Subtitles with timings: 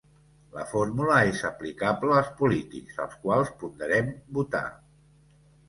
[0.53, 4.67] La fórmula és aplicable als polítics als quals ponderem votar.